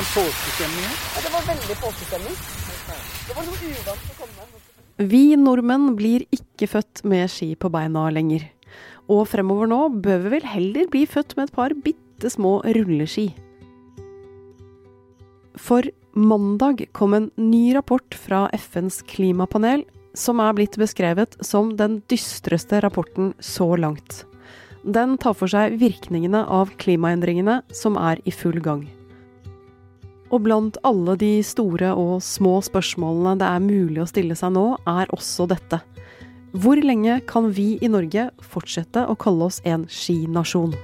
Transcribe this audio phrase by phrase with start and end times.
[0.00, 0.96] sånn påskestemning her?
[1.14, 2.36] Ja, det var veldig påskestemning.
[3.26, 4.46] Det var noe uvant å komme.
[5.10, 8.46] Vi nordmenn blir ikke født med ski på beina lenger.
[9.10, 13.30] Og fremover nå bør vi vel heller bli født med et par bitte små rulleski.
[15.60, 19.84] For mandag kom en ny rapport fra FNs klimapanel
[20.16, 24.24] som er blitt beskrevet som den dystreste rapporten så langt.
[24.80, 28.88] Den tar for seg virkningene av klimaendringene som er i full gang.
[30.30, 34.66] Og blant alle de store og små spørsmålene det er mulig å stille seg nå,
[34.86, 35.80] er også dette.
[36.50, 40.74] Hvor lenge kan vi i Norge fortsette å kalle oss en skinasjon?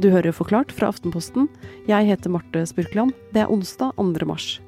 [0.00, 1.46] Du hører Forklart fra Aftenposten.
[1.88, 3.14] Jeg heter Marte Spurkland.
[3.32, 4.26] Det er onsdag 2.
[4.28, 4.58] mars.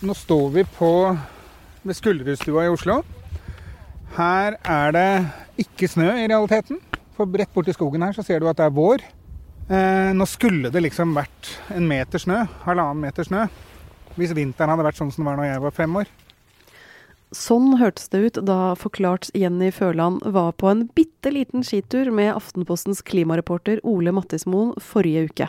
[0.00, 0.92] Nå står vi på
[1.84, 3.00] ved Skulderudstua i Oslo.
[4.16, 5.10] Her er det
[5.64, 6.80] ikke snø i realiteten.
[7.16, 9.04] For rett borti skogen her så ser du at det er vår.
[9.70, 13.44] Eh, nå skulle det liksom vært en meter snø, halvannen meter snø.
[14.18, 16.10] Hvis vinteren hadde vært sånn som den var da jeg var fem år.
[17.30, 22.32] Sånn hørtes det ut da Forklart Jenny Førland var på en bitte liten skitur med
[22.34, 25.46] Aftenpostens klimareporter Ole Mattismoen forrige uke.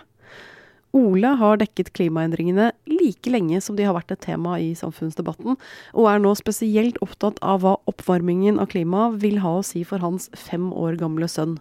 [0.97, 5.55] Ole har dekket klimaendringene like lenge som de har vært et tema i samfunnsdebatten,
[5.95, 10.03] og er nå spesielt opptatt av hva oppvarmingen av klimaet vil ha å si for
[10.03, 11.55] hans fem år gamle sønn.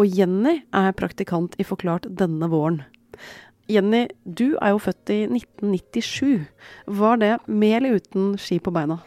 [0.00, 2.80] Og Jenny er praktikant i Forklart denne våren.
[3.70, 6.48] Jenny, du er jo født i 1997.
[6.90, 8.98] Var det med eller uten ski på beina?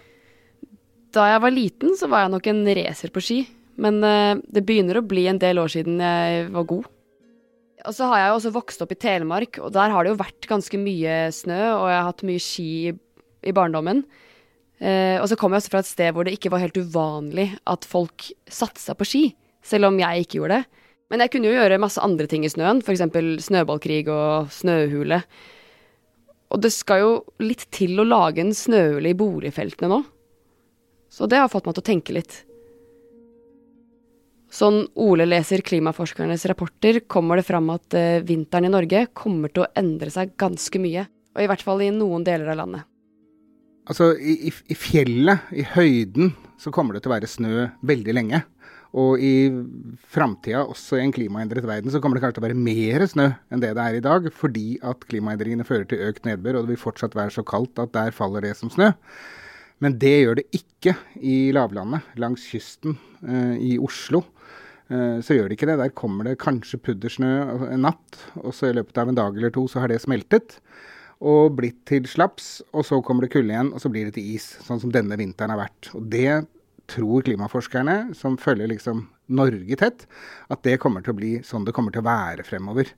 [1.13, 3.41] Da jeg var liten, så var jeg nok en racer på ski.
[3.81, 6.87] Men uh, det begynner å bli en del år siden jeg var god.
[7.83, 10.19] Og så har jeg jo også vokst opp i Telemark, og der har det jo
[10.21, 12.93] vært ganske mye snø, og jeg har hatt mye ski i,
[13.43, 14.05] i barndommen.
[14.83, 17.49] Eh, og så kom jeg også fra et sted hvor det ikke var helt uvanlig
[17.69, 19.23] at folk satsa på ski,
[19.63, 20.81] selv om jeg ikke gjorde det.
[21.11, 23.03] Men jeg kunne jo gjøre masse andre ting i snøen, f.eks.
[23.45, 25.19] snøballkrig og snøhule.
[26.53, 27.11] Og det skal jo
[27.43, 30.01] litt til å lage en snøhule i boligfeltene nå.
[31.13, 32.39] Så det har fått meg til å tenke litt.
[34.53, 39.65] Sånn Ole leser klimaforskernes rapporter, kommer det fram at uh, vinteren i Norge kommer til
[39.65, 41.07] å endre seg ganske mye.
[41.33, 42.85] Og i hvert fall i noen deler av landet.
[43.89, 48.43] Altså, i, i fjellet, i høyden, så kommer det til å være snø veldig lenge.
[48.93, 49.49] Og i
[50.13, 53.25] framtida, også i en klimaendret verden, så kommer det kanskje til å være mer snø
[53.49, 54.29] enn det det er i dag.
[54.37, 57.95] Fordi at klimaendringene fører til økt nedbør, og det vil fortsatt være så kaldt at
[57.97, 58.91] der faller det som snø.
[59.81, 64.21] Men det gjør det ikke i lavlandet, langs kysten eh, i Oslo.
[64.93, 65.79] Eh, så gjør det ikke det.
[65.81, 67.31] Der kommer det kanskje puddersnø
[67.71, 70.59] en natt, og så i løpet av en dag eller to så har det smeltet
[71.23, 72.57] og blitt til slaps.
[72.75, 75.17] Og så kommer det kulde igjen, og så blir det til is, sånn som denne
[75.19, 75.89] vinteren har vært.
[75.95, 76.43] Og det
[76.91, 80.03] tror klimaforskerne, som følger liksom Norge tett,
[80.51, 82.91] at det kommer til å bli sånn det kommer til å være fremover.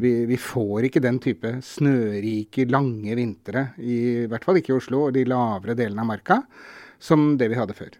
[0.00, 5.08] Vi, vi får ikke den type snørike, lange vintre, i, hvert fall ikke i Oslo
[5.08, 6.38] og de lavere delene av marka,
[7.02, 7.98] som det vi hadde før.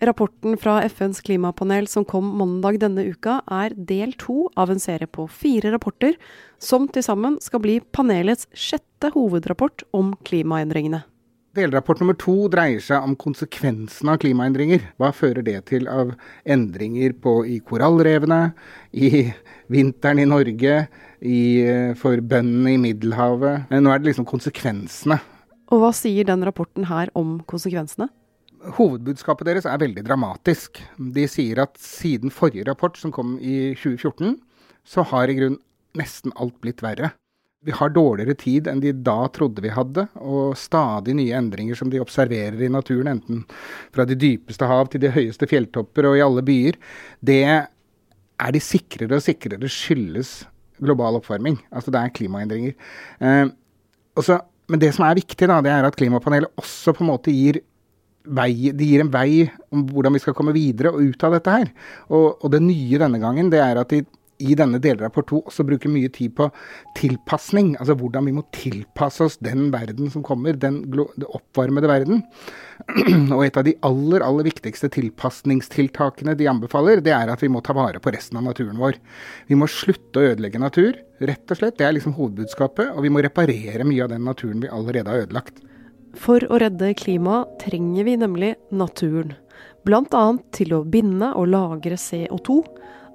[0.00, 5.10] Rapporten fra FNs klimapanel som kom mandag denne uka, er del to av en serie
[5.10, 6.14] på fire rapporter,
[6.62, 11.02] som til sammen skal bli panelets sjette hovedrapport om klimaendringene.
[11.58, 14.84] Delrapport nummer to dreier seg om konsekvensene av klimaendringer.
[15.02, 16.12] Hva fører det til av
[16.46, 18.52] endringer på, i korallrevene,
[18.94, 19.24] i
[19.66, 20.76] vinteren i Norge,
[21.18, 21.40] i,
[21.98, 23.66] for bøndene i Middelhavet?
[23.74, 25.18] Nå er det liksom konsekvensene.
[25.74, 28.12] Og hva sier den rapporten her om konsekvensene?
[28.76, 30.82] Hovedbudskapet deres er veldig dramatisk.
[30.98, 34.36] De sier at siden forrige rapport, som kom i 2014,
[34.88, 35.56] så har i grunn
[35.98, 37.12] nesten alt blitt verre.
[37.66, 41.90] Vi har dårligere tid enn de da trodde vi hadde, og stadig nye endringer som
[41.90, 43.42] de observerer i naturen, enten
[43.94, 46.78] fra de dypeste hav til de høyeste fjelltopper og i alle byer.
[47.18, 50.44] Det er de sikrere og sikrere skyldes
[50.78, 51.58] global oppvarming.
[51.74, 52.76] Altså det er klimaendringer.
[53.18, 53.48] Eh,
[54.18, 54.38] også,
[54.70, 57.58] men det som er viktig, da, det er at klimapanelet også på en måte gir
[58.24, 61.54] vei, de gir en vei om hvordan vi skal komme videre og ut av dette
[61.54, 61.72] her.
[62.08, 64.04] Og, og det nye denne gangen, det er at de
[64.38, 66.48] i denne delrapport 2 også bruker mye tid på
[66.98, 67.72] tilpasning.
[67.78, 70.84] Altså hvordan vi må tilpasse oss den verden som kommer, den,
[71.26, 72.22] oppvarmede verden.
[73.34, 77.62] Og et av de aller, aller viktigste tilpasningstiltakene de anbefaler, det er at vi må
[77.64, 79.00] ta vare på resten av naturen vår.
[79.50, 81.78] Vi må slutte å ødelegge natur, rett og slett.
[81.80, 82.94] Det er liksom hovedbudskapet.
[82.94, 85.64] Og vi må reparere mye av den naturen vi allerede har ødelagt.
[86.18, 89.36] For å redde klimaet trenger vi nemlig naturen.
[89.86, 90.24] Bl.a.
[90.52, 92.58] til å binde og lagre CO2.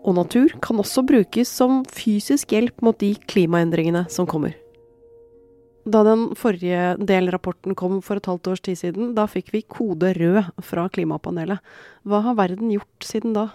[0.04, 4.56] Og natur kan også brukes som fysisk hjelp mot de klimaendringene som kommer.
[5.84, 10.14] Da den forrige delrapporten kom for et halvt års tid siden, da fikk vi kode
[10.16, 11.60] rød fra klimapanelet.
[12.08, 13.50] Hva har verden gjort siden da?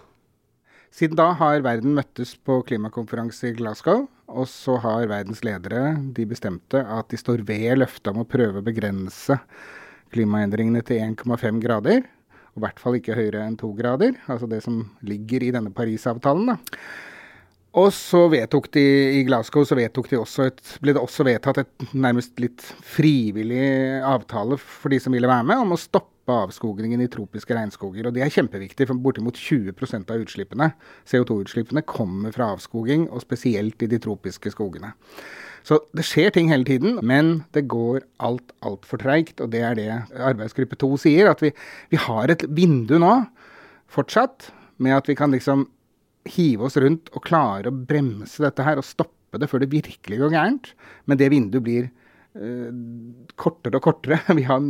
[0.95, 4.07] Siden da har verden møttes på klimakonferanse i Glasgow.
[4.29, 8.61] Og så har verdens ledere de bestemte at de står ved løftet om å prøve
[8.61, 9.39] å begrense
[10.13, 12.03] klimaendringene til 1,5 grader.
[12.53, 14.19] Og i hvert fall ikke høyere enn 2 grader.
[14.29, 16.53] Altså det som ligger i denne Parisavtalen.
[16.53, 16.59] da.
[17.79, 18.83] Og så vedtok de
[19.19, 24.01] i Glasgow så vedtok de også et, ble det også vedtatt et nærmest litt frivillig
[24.03, 28.09] avtale for de som ville være med, om å stoppe avskogingen i tropiske regnskoger.
[28.09, 30.73] Og det er kjempeviktig, for bortimot 20% av utslippene,
[31.09, 34.93] CO2-utslippene kommer fra avskoging, og spesielt i de tropiske skogene.
[35.67, 39.43] Så det skjer ting hele tiden, men det går alt altfor treigt.
[39.45, 41.53] Og det er det arbeidsgruppe to sier, at vi,
[41.93, 43.15] vi har et vindu nå,
[43.93, 44.51] fortsatt,
[44.83, 45.67] med at vi kan liksom
[46.35, 50.21] hive oss rundt og klare å bremse dette her og stoppe det før det virkelig
[50.23, 50.71] går gærent.
[51.09, 52.69] Men det vinduet blir eh,
[53.41, 54.21] kortere og kortere.
[54.39, 54.63] Vi har,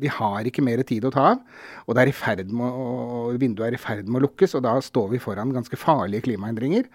[0.00, 1.40] vi har, ikke mer tid å ta av.
[1.86, 5.22] Og, det er å, vinduet er i ferd med å lukkes, og da står vi
[5.22, 6.86] foran ganske farlige klimaendringer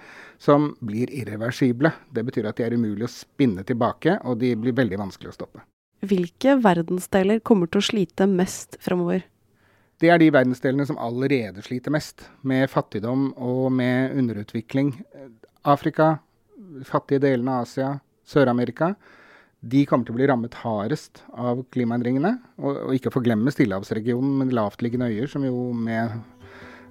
[0.42, 1.92] som blir irreversible.
[2.13, 5.38] Det betyr at de er umulig å spinne tilbake, og de blir veldig vanskelig å
[5.42, 5.66] stoppe.
[6.07, 9.25] Hvilke verdensdeler kommer til å slite mest fremover?
[10.00, 14.94] Det er de verdensdelene som allerede sliter mest med fattigdom og med underutvikling.
[15.68, 16.13] Afrika,
[16.88, 17.90] fattige delene av Asia,
[18.30, 18.94] Sør-Amerika.
[19.60, 22.31] De kommer til å bli rammet hardest av klimaendringene.
[22.62, 26.16] Og, og ikke forglemme Stillehavsregionen med lavtliggende øyer, som jo med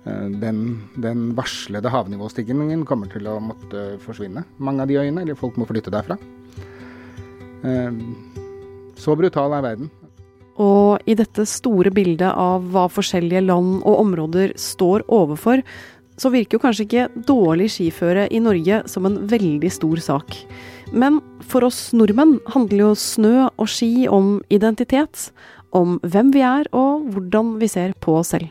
[0.04, 0.61] uh, den,
[1.00, 4.44] den, varslede havnivåstigningen kommer til å måtte forsvinne.
[4.61, 6.20] Mange av de øyene, eller folk må flytte derfra.
[7.64, 7.88] Uh,
[9.00, 9.88] så brutal er verden.
[10.58, 15.62] Og i dette store bildet av hva forskjellige land og områder står overfor,
[16.19, 20.34] så virker jo kanskje ikke dårlig skiføre i Norge som en veldig stor sak.
[20.90, 25.28] Men for oss nordmenn handler jo snø og ski om identitet,
[25.70, 28.50] om hvem vi er og hvordan vi ser på oss selv.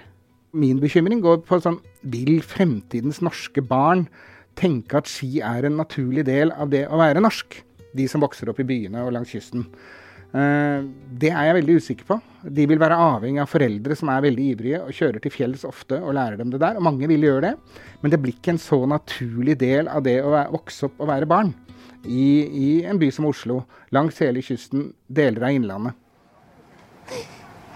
[0.55, 4.05] Min bekymring går på sånn Vil fremtidens norske barn
[4.57, 7.57] tenke at ski er en naturlig del av det å være norsk?
[7.97, 9.65] De som vokser opp i byene og langs kysten.
[10.35, 10.87] Eh,
[11.21, 12.17] det er jeg veldig usikker på.
[12.43, 15.99] De vil være avhengig av foreldre som er veldig ivrige og kjører til fjells ofte
[16.01, 16.77] og lærer dem det der.
[16.77, 17.53] Og mange vil gjøre det.
[18.01, 21.29] Men det blir ikke en så naturlig del av det å vokse opp og være
[21.29, 21.53] barn.
[22.07, 25.97] I, i en by som Oslo, langs hele kysten, deler av Innlandet.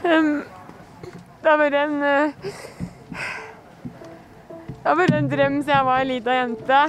[0.06, 0.42] Um,
[1.42, 2.51] det har vært en uh,
[4.81, 6.80] Det har vært en drøm siden jeg var ei lita jente.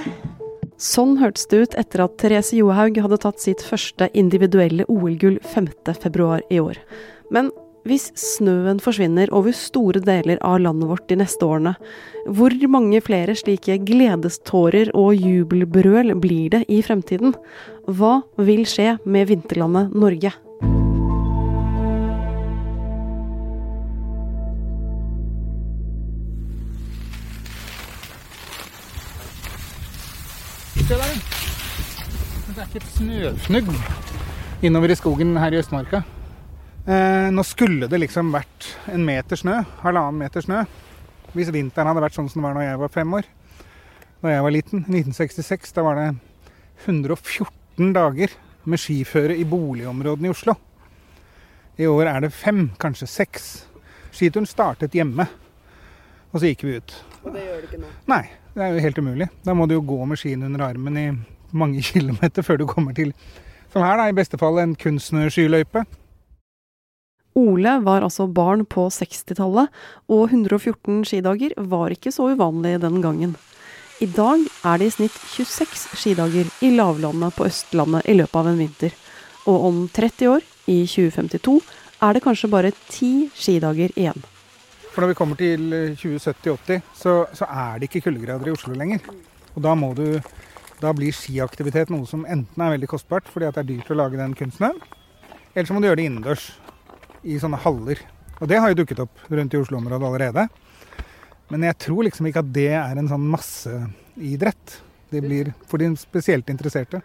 [0.83, 6.25] Sånn hørtes det ut etter at Therese Johaug hadde tatt sitt første individuelle OL-gull 5.2
[6.51, 6.79] i år.
[7.31, 7.53] Men
[7.87, 11.73] hvis snøen forsvinner over store deler av landet vårt de neste årene,
[12.31, 17.35] hvor mange flere slike gledestårer og jubelbrøl blir det i fremtiden?
[17.87, 20.35] Hva vil skje med vinterlandet Norge?
[32.73, 33.67] Det er et snøfnugg
[34.65, 35.99] innover i skogen her i Østmarka.
[36.89, 40.63] Eh, nå skulle det liksom vært en meter snø, halvannen meter snø.
[41.35, 43.27] Hvis vinteren hadde vært sånn som det var da jeg var fem år,
[44.23, 46.07] da jeg var liten, 1966, da var det
[46.87, 48.33] 114 dager
[48.65, 50.57] med skiføre i boligområdene i Oslo.
[51.77, 53.51] I år er det fem, kanskje seks.
[54.09, 55.27] Skituren startet hjemme,
[56.31, 56.97] og så gikk vi ut.
[57.21, 57.93] Og det gjør det ikke nå?
[58.15, 58.23] Nei,
[58.57, 59.29] det er jo helt umulig.
[59.45, 61.07] Da må du jo gå med skien under armen i
[61.53, 63.13] mange kilometer før du kommer til,
[63.73, 65.85] som her, da, i beste fall en kunstnerskiløype.
[67.39, 69.71] Ole var altså barn på 60-tallet,
[70.13, 73.33] og 114 skidager var ikke så uvanlig den gangen.
[74.01, 78.49] I dag er det i snitt 26 skidager i lavlandet på Østlandet i løpet av
[78.51, 78.93] en vinter.
[79.49, 81.57] Og om 30 år, i 2052,
[82.03, 84.23] er det kanskje bare ti skidager igjen.
[84.93, 85.63] For når vi kommer til
[85.97, 89.01] 2070-80, så, så, er det ikke kuldegrader i Oslo lenger.
[89.55, 90.05] Og da, må du,
[90.81, 94.19] da blir skiaktivitet noe som enten er veldig kostbart fordi det er dyrt å lage
[94.19, 94.79] den kunsten,
[95.53, 96.49] eller så må du gjøre det innendørs.
[97.23, 98.01] I sånne haller.
[98.41, 100.47] Og det har jo dukket opp rundt i Oslo-området allerede.
[101.53, 104.77] Men jeg tror liksom ikke at det er en sånn masseidrett.
[105.13, 106.99] Det blir for de spesielt interesserte.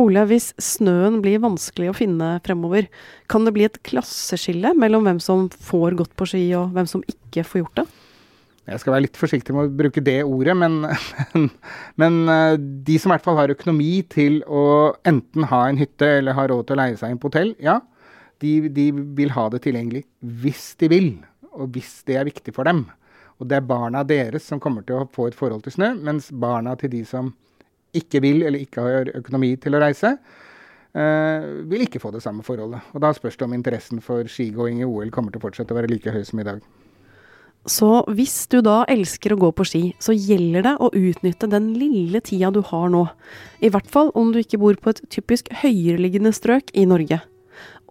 [0.00, 2.86] Ole, hvis snøen blir vanskelig å finne fremover,
[3.28, 7.04] kan det bli et klasseskille mellom hvem som får gått på ski og hvem som
[7.10, 7.86] ikke får gjort det?
[8.62, 10.84] Jeg skal være litt forsiktig med å bruke det ordet, men,
[11.32, 11.48] men,
[11.98, 14.64] men eh, de som i hvert fall har økonomi til å
[15.08, 17.80] enten ha en hytte eller har råd til å leie seg inn på hotell, ja,
[18.42, 18.88] de, de
[19.18, 20.04] vil ha det tilgjengelig
[20.42, 21.08] hvis de vil,
[21.52, 22.84] og hvis det er viktig for dem.
[23.42, 26.30] Og det er barna deres som kommer til å få et forhold til snø, mens
[26.30, 27.32] barna til de som
[27.98, 30.14] ikke vil eller ikke har økonomi til å reise,
[30.94, 32.94] eh, vil ikke få det samme forholdet.
[32.94, 35.80] Og da spørs det om interessen for skigåing i OL kommer til å fortsette å
[35.80, 36.62] være like høy som i dag.
[37.68, 41.70] Så hvis du da elsker å gå på ski, så gjelder det å utnytte den
[41.78, 43.04] lille tida du har nå.
[43.62, 47.20] I hvert fall om du ikke bor på et typisk høyereliggende strøk i Norge.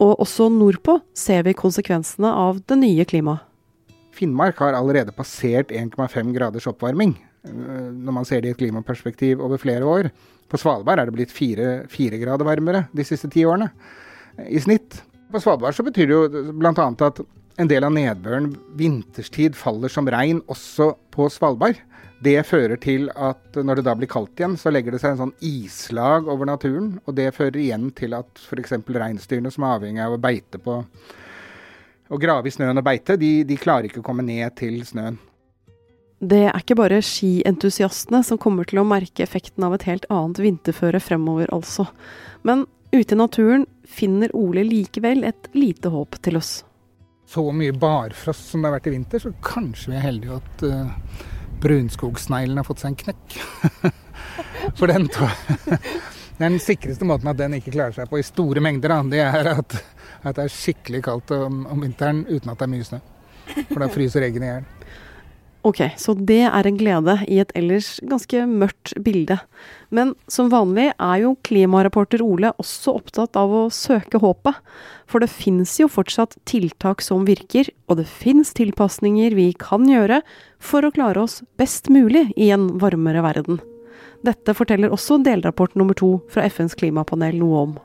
[0.01, 3.47] Og også nordpå ser vi konsekvensene av det nye klimaet.
[4.11, 7.13] Finnmark har allerede passert 1,5 graders oppvarming,
[7.47, 7.53] eh,
[7.95, 10.09] når man ser det i et klimaperspektiv over flere år.
[10.51, 11.87] På Svalbard er det blitt fire,
[12.19, 13.71] grader varmere de siste ti årene,
[14.51, 14.99] i snitt.
[15.31, 16.73] På Svalbard så betyr det jo bl.a.
[17.07, 17.23] at
[17.59, 21.79] en del av nedbøren vinterstid faller som regn også på Svalbard.
[22.21, 25.23] Det fører til at når det da blir kaldt igjen, så legger det seg en
[25.23, 26.93] sånn islag over naturen.
[27.09, 28.77] Og det fører igjen til at f.eks.
[28.85, 30.77] reinsdyrene som er avhengig av å beite på
[32.11, 35.17] å grave i snøen og beite, de, de klarer ikke å komme ned til snøen.
[36.21, 40.43] Det er ikke bare skientusiastene som kommer til å merke effekten av et helt annet
[40.43, 41.87] vinterføre fremover, altså.
[42.45, 46.59] Men ute i naturen finner Ole likevel et lite håp til oss.
[47.31, 50.65] Så mye barfrost som det har vært i vinter, så kanskje vi er heldige at
[50.67, 51.27] uh,
[51.63, 53.37] brunskogsneglen har fått seg en knekk.
[54.77, 55.07] For den,
[56.41, 59.79] den sikreste måten at den ikke klarer seg på i store mengder, det er at
[60.21, 62.99] at det er skikkelig kaldt om, om vinteren uten at det er mye snø.
[63.71, 64.67] For da fryser eggene i hjel.
[65.61, 69.37] Ok, så det er en glede i et ellers ganske mørkt bilde.
[69.93, 74.57] Men som vanlig er jo klimareporter Ole også opptatt av å søke håpet.
[75.05, 80.23] For det fins jo fortsatt tiltak som virker, og det fins tilpasninger vi kan gjøre
[80.57, 83.61] for å klare oss best mulig i en varmere verden.
[84.25, 87.79] Dette forteller også delrapport nummer to fra FNs klimapanel noe om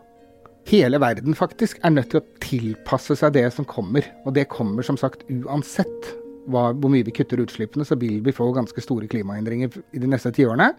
[0.67, 4.03] hele verden faktisk er nødt til å tilpasse seg det som kommer.
[4.27, 6.11] Og det kommer som sagt uansett
[6.47, 10.11] hva, hvor mye vi kutter utslippene, så vil vi få ganske store klimaendringer i de
[10.11, 10.73] neste tiårene.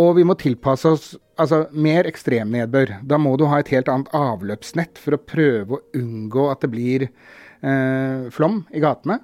[0.00, 1.08] Og vi må tilpasse oss
[1.40, 2.98] altså mer ekstremnedbør.
[3.08, 6.70] Da må du ha et helt annet avløpsnett for å prøve å unngå at det
[6.72, 9.18] blir eh, flom i gatene.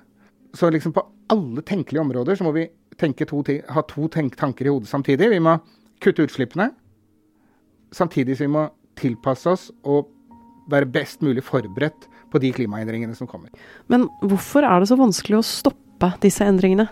[0.56, 2.66] Så liksom på alle tenkelige områder så må vi
[2.98, 5.30] to, ha to tanker i hodet samtidig.
[5.32, 5.56] Vi må
[6.04, 6.70] kutte utslippene,
[7.92, 10.08] samtidig som vi må tilpasse oss og
[10.70, 13.52] være best mulig forberedt på de klimaendringene som kommer.
[13.90, 16.88] Men hvorfor er det så vanskelig å stoppe disse endringene?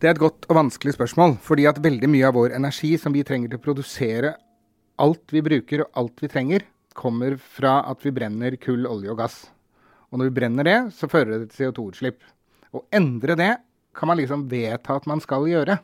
[0.00, 1.36] Det er et godt og vanskelig spørsmål.
[1.44, 4.34] Fordi at veldig mye av vår energi som vi trenger til å produsere
[5.02, 9.18] alt vi bruker og alt vi trenger, kommer fra at vi brenner kull, olje og
[9.18, 9.38] gass.
[10.12, 12.20] Og når vi brenner det, så fører det til CO2-utslipp.
[12.74, 13.52] Å endre det
[13.94, 15.78] kan man liksom vedta at man skal gjøre.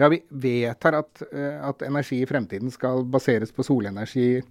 [0.00, 4.42] Ja, vi vedtar at, eh, at energi i fremtiden skal baseres på solenergi,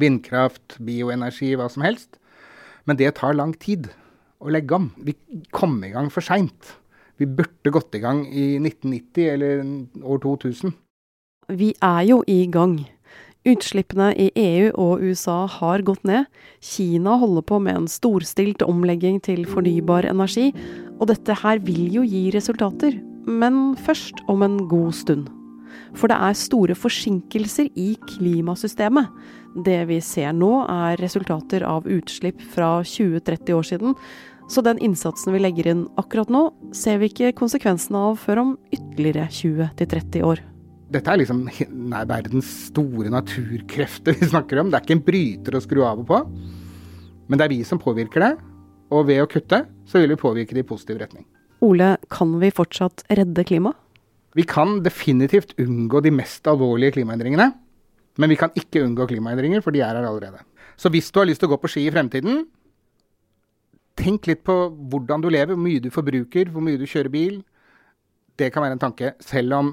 [0.00, 2.16] Vindkraft, bioenergi, hva som helst.
[2.86, 3.90] Men det tar lang tid
[4.42, 4.90] å legge om.
[4.98, 5.14] Vi
[5.54, 6.76] kom i gang for seint.
[7.20, 9.62] Vi burde gått i gang i 1990 eller
[10.02, 10.74] år 2000.
[11.52, 12.80] Vi er jo i gang.
[13.46, 16.28] Utslippene i EU og USA har gått ned.
[16.62, 20.52] Kina holder på med en storstilt omlegging til fornybar energi.
[21.00, 23.00] Og dette her vil jo gi resultater.
[23.26, 25.30] Men først om en god stund.
[25.98, 29.08] For det er store forsinkelser i klimasystemet.
[29.64, 33.98] Det vi ser nå, er resultater av utslipp fra 20-30 år siden.
[34.52, 38.54] Så den innsatsen vi legger inn akkurat nå, ser vi ikke konsekvensene av før om
[38.74, 40.42] ytterligere 20-30 år.
[40.92, 44.72] Dette er liksom nei, verdens store naturkrefter vi snakker om.
[44.72, 46.18] Det er ikke en bryter å skru av og på.
[47.30, 48.32] Men det er vi som påvirker det.
[48.92, 51.24] Og ved å kutte, så vil vi påvirke det i positiv retning.
[51.64, 53.78] Ole, kan vi fortsatt redde klimaet?
[54.36, 57.50] Vi kan definitivt unngå de mest alvorlige klimaendringene.
[58.20, 60.40] Men vi kan ikke unngå klimaendringer, for de er her allerede.
[60.76, 62.46] Så hvis du har lyst til å gå på ski i fremtiden,
[63.96, 64.56] tenk litt på
[64.92, 67.40] hvordan du lever, hvor mye du forbruker, hvor mye du kjører bil.
[68.40, 69.72] Det kan være en tanke, selv om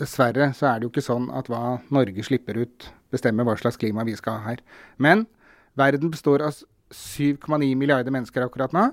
[0.00, 3.78] dessverre så er det jo ikke sånn at hva Norge slipper ut, bestemmer hva slags
[3.78, 4.62] klima vi skal ha her.
[4.98, 5.28] Men
[5.78, 6.58] verden består av
[6.90, 8.88] 7,9 milliarder mennesker akkurat nå.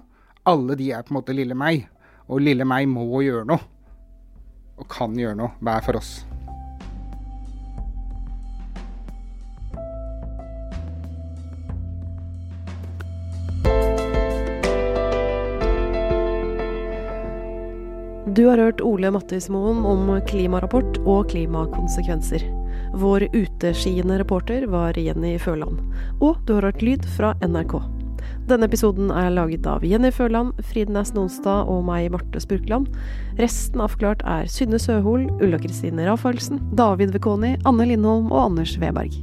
[0.50, 1.88] Alle de er på en måte lille meg.
[2.30, 3.66] Og lille meg må gjøre noe.
[4.82, 6.20] Og kan gjøre noe hver for oss.
[18.32, 22.46] Du har hørt Ole Mattismoen om klimarapport og klimakonsekvenser.
[22.96, 25.82] Vår uteskiende reporter var Jenny Føland.
[26.24, 27.91] Og du har hørt lyd fra NRK.
[28.52, 32.90] Denne episoden er laget av Jenny Føland, Friden Næss Nonstad og meg, Marte Spurkland.
[33.40, 38.76] Resten av Forklart er Synne Søhol, Ulla Kristine Rafaelsen, David Vekoni, Anne Lindholm og Anders
[38.82, 39.16] Weberg.